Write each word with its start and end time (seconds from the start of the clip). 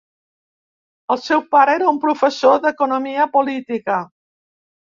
El 1.15 1.19
seu 1.25 1.43
pare 1.55 1.75
era 1.79 1.89
un 1.93 2.01
professor 2.05 2.57
d'economia 2.65 3.31
política. 3.39 4.01